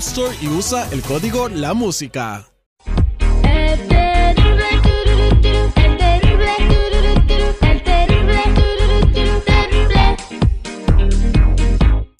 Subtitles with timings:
[0.00, 2.46] Store y usa el código La Música.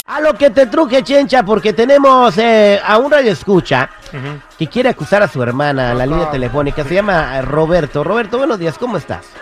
[0.04, 3.88] A lo que te truje, Chencha, porque tenemos eh, a un radio escucha
[4.58, 6.84] que quiere acusar a su hermana en la línea telefónica.
[6.84, 8.04] Se llama eh, Roberto.
[8.04, 9.32] Roberto, buenos días, ¿cómo estás?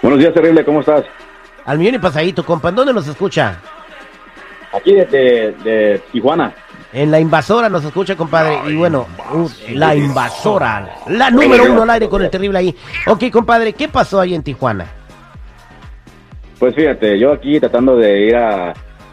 [0.00, 1.04] Buenos días, terrible, ¿cómo estás?
[1.66, 3.60] Al millón y pasadito, compa, ¿en ¿dónde nos escucha?
[4.72, 6.54] Aquí desde de Tijuana.
[6.96, 8.58] En la invasora nos escucha, compadre.
[8.72, 10.96] y bueno, uh, la invasora.
[11.08, 12.74] La número uno al aire con el terrible ahí.
[13.06, 14.86] Ok, compadre, ¿qué pasó ahí en Tijuana?
[16.58, 18.72] Pues fíjate, yo aquí tratando de ir a,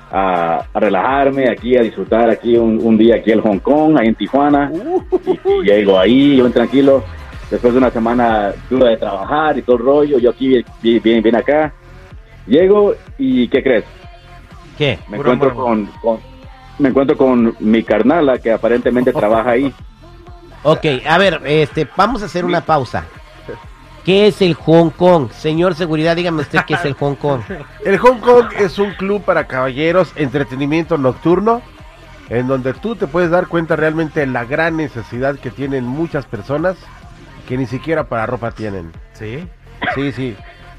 [0.09, 4.07] a- a relajarme, aquí a disfrutar aquí un, un día aquí en Hong Kong, ahí
[4.07, 4.71] en Tijuana.
[4.73, 7.03] Y, y llego ahí, yo tranquilo.
[7.51, 10.65] Después de una semana dura de trabajar y todo el rollo, yo aquí bien,
[11.03, 11.73] bien, bien, acá.
[12.47, 13.83] Llego y ¿qué crees?
[14.77, 14.97] ¿Qué?
[15.09, 16.32] Me encuentro con, con-
[16.79, 19.73] me encuentro con mi carnala que aparentemente trabaja ahí.
[20.63, 23.05] Ok, a ver, este, vamos a hacer una pausa.
[24.05, 25.29] ¿Qué es el Hong Kong?
[25.31, 27.41] Señor Seguridad, dígame usted qué es el Hong Kong.
[27.85, 31.61] El Hong Kong es un club para caballeros, entretenimiento nocturno,
[32.29, 36.25] en donde tú te puedes dar cuenta realmente de la gran necesidad que tienen muchas
[36.25, 36.75] personas
[37.47, 38.91] que ni siquiera para ropa tienen.
[39.13, 39.47] Sí.
[39.95, 40.35] Sí, sí.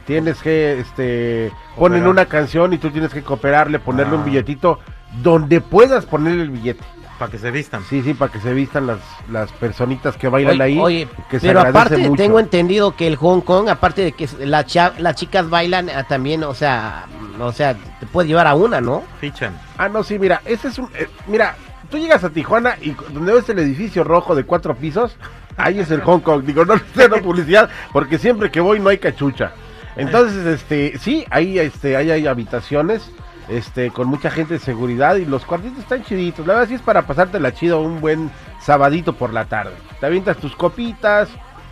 [0.06, 4.24] Tienes que, este, ponen una canción y tú tienes que cooperarle, ponerle un Ah.
[4.24, 4.80] billetito
[5.22, 6.82] donde puedas ponerle el billete.
[7.18, 7.82] Para que se vistan.
[7.88, 8.98] Sí, sí, para que se vistan las,
[9.30, 10.78] las personitas que bailan Oye, ahí.
[10.80, 12.20] oye, que se pero aparte mucho.
[12.20, 16.02] tengo entendido que el Hong Kong, aparte de que la cha- las chicas bailan ah,
[16.08, 17.06] también, o sea,
[17.38, 19.04] o sea, te puede llevar a una, ¿no?
[19.20, 19.56] Fichan.
[19.78, 20.88] Ah, no, sí, mira, ese es un...
[20.96, 21.54] eh, mira,
[21.88, 25.16] tú llegas a Tijuana y donde ves el edificio rojo de cuatro pisos,
[25.56, 26.42] ahí es el Hong Kong.
[26.44, 29.52] Digo, no estoy dando publicidad porque siempre que voy no hay cachucha.
[29.94, 33.08] Entonces, este, sí, ahí, este, ahí hay habitaciones,
[33.48, 36.46] este, con mucha gente de seguridad y los cuartitos están chiditos.
[36.46, 39.72] La verdad sí es para pasártela chido un buen sabadito por la tarde.
[40.00, 41.28] Te avientas tus copitas,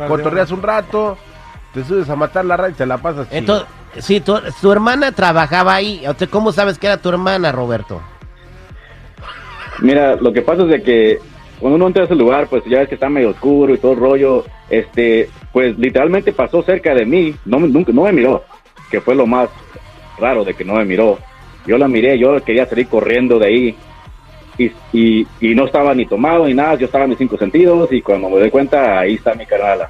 [0.08, 1.16] cotorreas un rato,
[1.72, 3.38] te subes a matar la raya y te la pasas chido.
[3.38, 3.68] Entonces,
[3.98, 6.04] sí, tu, tu hermana trabajaba ahí.
[6.30, 8.00] ¿Cómo sabes que era tu hermana, Roberto?
[9.80, 11.18] Mira, lo que pasa es de que
[11.58, 13.92] cuando uno entra a ese lugar, pues ya ves que está medio oscuro y todo
[13.92, 18.44] el rollo, este, pues literalmente pasó cerca de mí, no, nunca, no me miró,
[18.90, 19.48] que fue lo más
[20.18, 21.18] raro de que no me miró.
[21.66, 23.76] Yo la miré, yo quería salir corriendo de ahí
[24.58, 27.90] y, y, y no estaba ni tomado ni nada, yo estaba en mis cinco sentidos
[27.92, 29.88] y cuando me doy cuenta, ahí está mi carnala.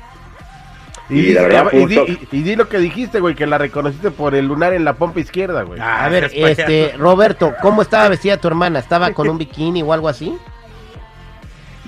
[1.10, 3.47] Y, Y la di- verdad, y di, y- y di lo que dijiste, güey, que
[3.47, 5.81] la reconociste por el lunar en la pompa izquierda, güey.
[5.81, 8.78] Ah, A ver, este, Roberto, ¿cómo estaba vestida tu hermana?
[8.78, 10.33] ¿Estaba con un bikini o algo así?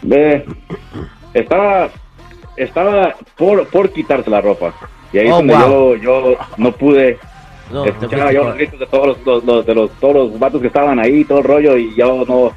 [0.03, 0.45] Ve,
[1.33, 1.89] estaba,
[2.57, 4.75] estaba por, por quitarse la ropa.
[5.13, 5.97] Y ahí es Oh, donde wow.
[5.97, 7.19] yo, yo no pude
[7.73, 10.39] No, escuchaba fuiste yo los gritos de todos los, los- los- de los todos los
[10.39, 12.53] vatos que estaban ahí, todo el rollo, y yo no,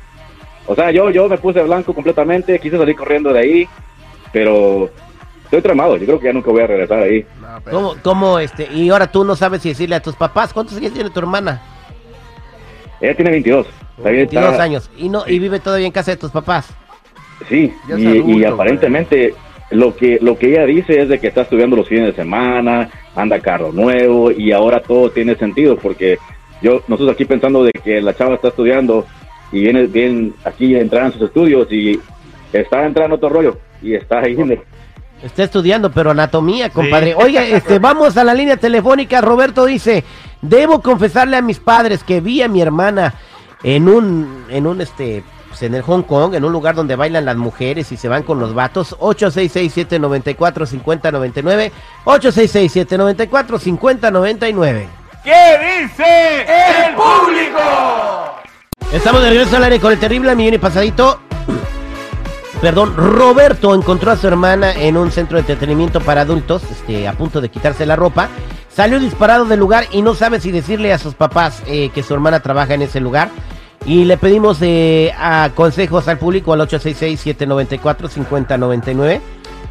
[0.68, 3.68] o sea, yo, yo me puse blanco completamente, quise salir corriendo de ahí,
[4.34, 4.90] pero
[5.46, 7.26] estoy tramado, yo creo que ya nunca voy a regresar ahí.
[7.42, 10.54] No, pero- ¿Cómo, cómo, este, y ahora tú no sabes si decirle a tus papás?
[10.54, 11.62] ¿Cuántos años tiene tu hermana?
[13.00, 13.68] Ella tiene 22,
[13.98, 14.90] está bien, 22 está- años.
[14.98, 16.68] Y no, y vive todavía en casa de tus papás.
[17.48, 19.36] Sí, y, adulto, y aparentemente
[19.72, 22.90] lo que lo que ella dice es de que está estudiando los fines de semana,
[23.16, 26.18] anda carro nuevo y ahora todo tiene sentido porque
[26.62, 29.06] yo nosotros aquí pensando de que la chava está estudiando
[29.52, 32.00] y viene bien aquí a entrar en sus estudios y
[32.54, 34.62] está entrando otro rollo y está ahí en el-
[35.24, 37.16] Está estudiando, pero anatomía, compadre.
[37.16, 39.20] Oiga, este, vamos a la línea telefónica.
[39.20, 40.04] Roberto dice,
[40.44, 43.16] debo confesarle a mis padres que vi a mi hermana
[43.64, 45.24] en un, en un, este,
[45.58, 48.22] pues, en el Hong Kong, en un lugar donde bailan las mujeres y se van
[48.24, 48.96] con los vatos.
[49.00, 51.72] 866-794-5099.
[52.06, 54.86] 866-794-5099.
[55.24, 57.58] ¿Qué dice el público?
[58.92, 61.22] Estamos de regreso al aire con el terrible millón y pasadito.
[62.62, 67.14] Perdón, Roberto encontró a su hermana en un centro de entretenimiento para adultos, este, a
[67.14, 68.30] punto de quitarse la ropa.
[68.70, 72.14] Salió disparado del lugar y no sabe si decirle a sus papás eh, que su
[72.14, 73.32] hermana trabaja en ese lugar.
[73.88, 79.22] Y le pedimos eh, a consejos al público al 866-794-5099.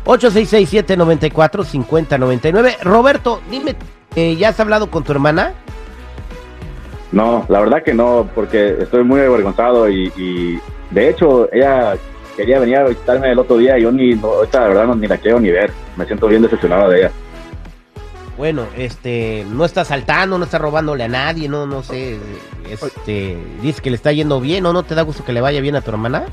[0.06, 2.80] 866-794-5099.
[2.82, 3.76] Roberto, dime,
[4.14, 5.52] eh, ¿ya has hablado con tu hermana?
[7.12, 10.58] No, la verdad que no, porque estoy muy avergonzado y,
[10.90, 11.96] de hecho ella
[12.36, 14.94] quería venir a visitarme el otro día y yo ni, no, ahorita la verdad no,
[14.94, 15.70] ni la quiero ni ver.
[15.96, 17.10] Me siento bien decepcionado de ella.
[18.37, 22.19] Bueno, este, no está saltando, no está robándole a nadie, no, no sé,
[22.69, 25.61] este, dice que le está yendo bien, ¿o no te da gusto que le vaya
[25.61, 26.25] bien a tu hermana?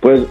[0.00, 0.22] Pues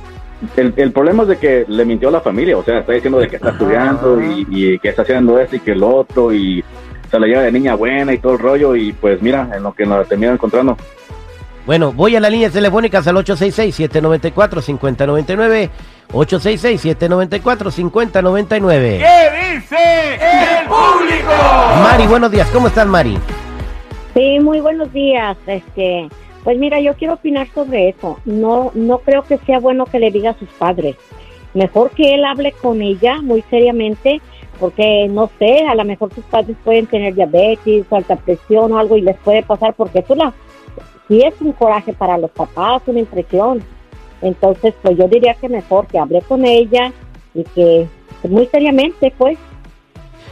[0.58, 3.20] el, el problema es de que le mintió a la familia, o sea, está diciendo
[3.20, 6.64] de que está estudiando y, y que está haciendo esto y que lo otro y
[7.10, 9.74] se la lleva de niña buena y todo el rollo y pues mira, en lo
[9.74, 10.76] que nos termina encontrando.
[11.66, 15.70] Bueno, voy a las líneas telefónicas al 866-794-5099,
[16.10, 19.00] 866-794-5099.
[19.00, 21.32] ¿Qué dice el público?
[21.82, 23.18] Mari, buenos días, ¿cómo estás Mari?
[24.14, 25.36] Sí, muy buenos días.
[25.46, 26.08] Este,
[26.44, 28.18] pues mira, yo quiero opinar sobre eso.
[28.26, 30.96] No, no creo que sea bueno que le diga a sus padres.
[31.54, 34.22] Mejor que él hable con ella muy seriamente,
[34.60, 38.98] porque no sé, a lo mejor sus padres pueden tener diabetes, alta presión o algo
[38.98, 40.34] y les puede pasar, porque eso la,
[41.08, 43.64] sí es un coraje para los papás, una impresión.
[44.22, 46.92] Entonces, pues yo diría que mejor que hable con ella
[47.34, 47.88] y que
[48.28, 49.38] muy seriamente, pues.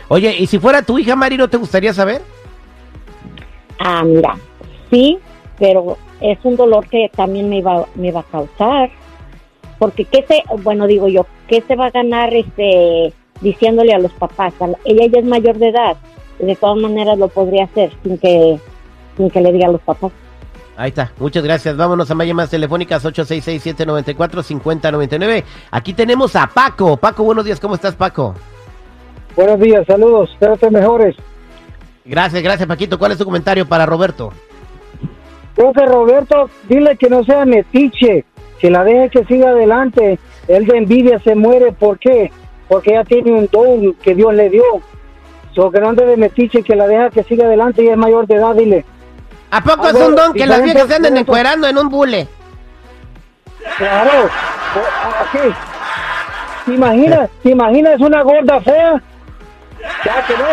[0.08, 2.22] Oye, ¿y si fuera tu hija Mari, no te gustaría saber?
[3.80, 4.36] Ah, mira,
[4.90, 5.20] sí,
[5.60, 8.90] pero es un dolor que también me iba, me va a causar.
[9.80, 14.14] Porque qué se, bueno, digo yo, ¿qué se va a ganar este diciéndole a los
[14.14, 14.54] papás?
[14.86, 15.98] Ella ya es mayor de edad,
[16.40, 18.60] y de todas maneras lo podría hacer sin que,
[19.18, 20.12] sin que le diga a los papás.
[20.76, 21.78] Ahí está, muchas gracias.
[21.78, 25.44] Vámonos a más llamadas telefónicas 866-794-5099.
[25.70, 26.98] Aquí tenemos a Paco.
[26.98, 28.34] Paco, buenos días, ¿cómo estás Paco?
[29.36, 31.16] Buenos días, saludos, espero que mejores.
[32.06, 33.00] Gracias, gracias Paquito.
[33.00, 34.34] ¿Cuál es tu comentario para Roberto?
[35.56, 38.26] Profe Roberto, dile que no sea metiche,
[38.60, 40.20] que la deje que siga adelante.
[40.48, 42.32] Él de envidia se muere, ¿por qué?
[42.68, 44.64] Porque ella tiene un don que Dios le dio.
[45.54, 48.26] So, que no ande de metiche, que la deja que siga adelante y es mayor
[48.26, 48.84] de edad, dile.
[49.56, 52.28] ¿A poco es un don que las viejas se anden encuerando en un bule?
[53.78, 55.54] Claro, ¿a- a qué?
[56.66, 57.30] ¿Te imaginas?
[57.44, 59.00] ¿Te imaginas una gorda fea?
[60.04, 60.44] Ya que no.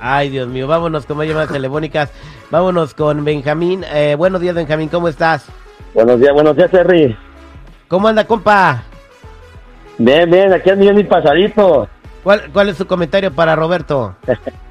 [0.00, 2.10] Ay, Dios mío, vámonos con más llamadas telefónicas.
[2.50, 3.84] Vámonos con Benjamín.
[3.92, 5.46] Eh, buenos días, Benjamín, ¿cómo estás?
[5.94, 7.16] Buenos días, buenos días, Terry.
[7.86, 8.82] ¿Cómo anda, compa?
[9.96, 11.88] Bien, bien, aquí es y pasadito.
[12.24, 14.16] ¿Cuál, ¿Cuál es su comentario para Roberto?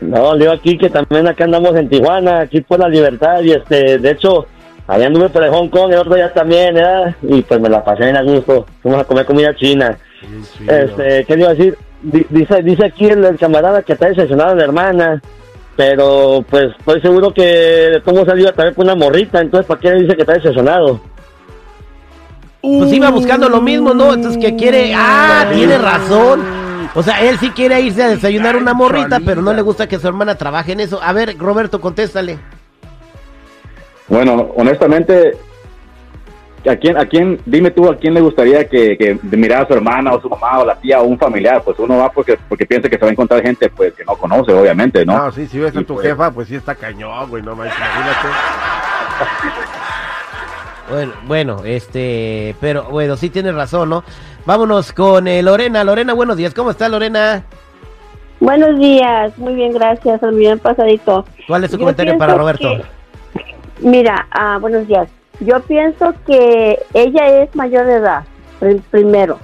[0.00, 3.98] No, leo aquí que también acá andamos en Tijuana, aquí por la libertad, y este,
[3.98, 4.46] de hecho,
[4.86, 7.14] allá anduve por el Hong Kong, el otro día también, ¿verdad?
[7.22, 8.66] Y pues me la pasé bien a gusto.
[8.82, 9.96] Fuimos a comer comida china.
[10.66, 11.78] Este, ¿qué le iba a decir?
[12.02, 15.22] Di- Dice, dice aquí el, el camarada que está decepcionado de la hermana,
[15.76, 20.02] pero pues estoy seguro que cómo salió también con una morrita, entonces ¿para qué le
[20.02, 21.00] dice que está decepcionado?
[22.60, 24.14] Pues iba buscando lo mismo, ¿no?
[24.14, 24.92] Entonces que quiere...
[24.96, 26.40] Ah, tiene razón.
[26.94, 29.98] O sea, él sí quiere irse a desayunar una morrita, pero no le gusta que
[29.98, 31.00] su hermana trabaje en eso.
[31.02, 32.38] A ver, Roberto, contéstale.
[34.06, 35.36] Bueno, honestamente,
[36.68, 39.72] ¿a quién, a quién, dime tú, a quién le gustaría que, que mirara a su
[39.74, 41.62] hermana o su mamá o la tía o un familiar?
[41.64, 44.14] Pues uno va porque, porque piensa que se va a encontrar gente pues que no
[44.14, 45.16] conoce, obviamente, ¿no?
[45.18, 47.76] No, sí, si ves a tu pues- jefa, pues sí está cañón, güey, no manches,
[47.76, 48.28] imagínate.
[50.90, 54.04] Bueno, bueno, este, pero bueno, sí tienes razón, ¿no?
[54.46, 55.84] Vámonos con eh, Lorena.
[55.84, 56.54] Lorena, buenos días.
[56.54, 57.44] ¿Cómo está Lorena?
[58.40, 61.24] Buenos días, muy bien, gracias, bien pasadito.
[61.46, 62.68] ¿Cuál es su Yo comentario para Roberto?
[63.32, 65.08] que- mira, ah, buenos días.
[65.40, 68.24] Yo pienso que ella es mayor de edad,
[68.60, 69.38] pr- primero.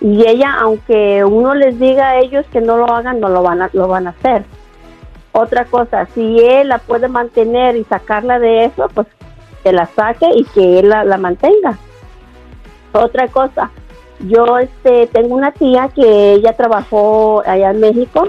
[0.00, 3.62] Y ella, aunque uno les diga a ellos que no lo hagan, no lo van
[3.62, 4.44] a, lo van a hacer.
[5.32, 9.06] Otra cosa, si él la puede mantener y sacarla de eso, pues
[9.62, 11.76] que la saque y que él la, la mantenga.
[12.92, 13.70] Otra cosa,
[14.20, 18.28] yo este tengo una tía que ella trabajó allá en México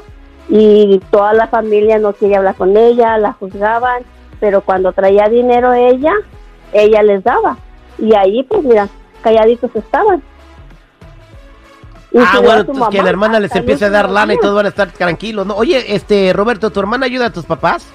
[0.49, 4.03] y toda la familia no quería hablar con ella, la juzgaban,
[4.39, 6.13] pero cuando traía dinero ella,
[6.73, 7.57] ella les daba.
[7.97, 8.87] Y ahí, pues mira,
[9.21, 10.21] calladitos estaban.
[12.11, 14.65] Y Ah, bueno, entonces que la hermana les empiece a dar lana y todos van
[14.65, 15.55] a estar tranquilos, ¿no?
[15.55, 17.91] Oye, este, Roberto, ¿tu hermana ayuda a tus papás?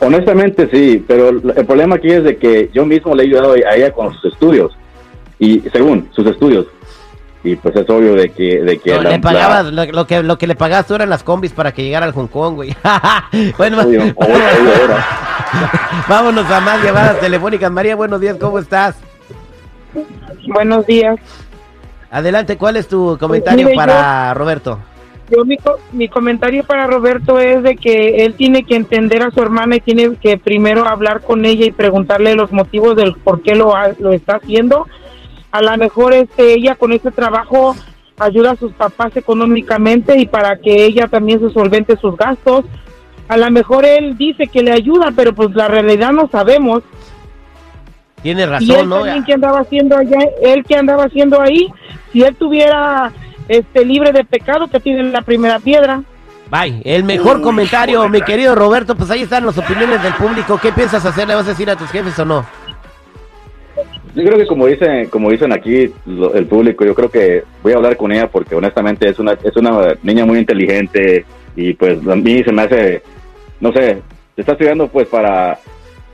[0.00, 3.52] Honestamente sí, pero el el problema aquí es de que yo mismo le he ayudado
[3.52, 4.77] a ella con sus estudios
[5.38, 6.66] y según sus estudios.
[7.44, 10.06] y pues es obvio de que de que No, la- le pagabas, la- lo, lo
[10.06, 12.56] que, lo que le pagabas tú eran las combis para que llegara al Hong Kong,
[12.56, 12.74] güey.
[13.58, 14.96] bueno, obvio, obvio, obvio
[16.08, 17.70] vámonos a más llamadas telefónicas.
[17.70, 18.96] María, buenos días, ¿cómo estás?
[20.46, 21.16] Buenos días.
[22.10, 24.78] Adelante, ¿cuál es tu comentario mire, para Roberto?
[25.30, 29.30] Yo mi, co- mi comentario para Roberto es de que él tiene que entender a
[29.30, 33.42] su hermana y tiene que primero hablar con ella y preguntarle los motivos del por
[33.42, 34.86] qué lo, ha- lo está haciendo.
[35.50, 37.74] A lo mejor este, ella con este trabajo
[38.18, 42.64] ayuda a sus papás económicamente y para que ella también se solvente sus gastos.
[43.28, 46.82] A lo mejor él dice que le ayuda, pero pues la realidad no sabemos.
[48.22, 48.96] Tienes y razón, él ¿no?
[48.96, 51.68] también que andaba haciendo allá, él que andaba haciendo ahí,
[52.12, 53.12] si él tuviera
[53.48, 56.02] este libre de pecado, que tiene la primera piedra.
[56.50, 56.80] Bye.
[56.84, 60.58] El mejor comentario, mi querido Roberto, pues ahí están las opiniones del público.
[60.60, 61.28] ¿Qué piensas hacer?
[61.28, 62.46] ¿Le vas a decir a tus jefes o no?
[64.18, 67.72] Yo creo que como dicen, como dicen aquí lo- el público, yo creo que voy
[67.72, 71.98] a hablar con ella porque honestamente es una es una niña muy inteligente y pues
[72.06, 73.02] a mí se me hace,
[73.60, 74.02] no sé,
[74.34, 75.58] se está estudiando pues para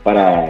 [0.02, 0.44] para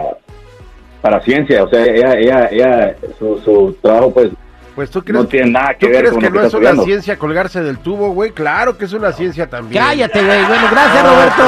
[1.01, 4.31] para ciencia, o sea, ella ella ella su, su trabajo pues
[4.75, 6.45] Pues tú crees, no tiene nada que ¿tú ver crees con que lo que no
[6.47, 8.31] está es una ciencia colgarse del tubo, güey?
[8.31, 9.81] Claro que es una ciencia también.
[9.81, 10.45] Cállate, güey.
[10.45, 11.43] Bueno, gracias, Roberto.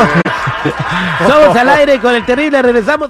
[1.28, 2.62] Somos al aire con el terrible.
[2.62, 3.06] Regresamos.